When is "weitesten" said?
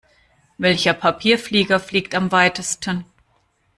2.31-3.05